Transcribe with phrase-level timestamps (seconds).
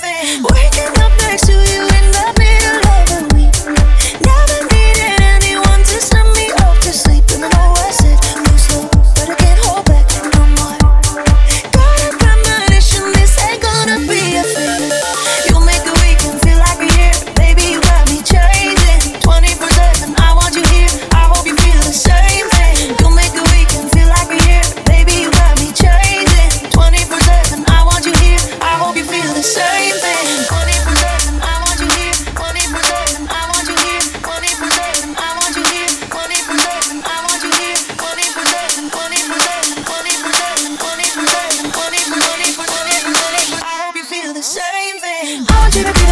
[0.00, 0.42] baby.
[0.42, 0.97] Working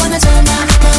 [0.00, 0.97] one that's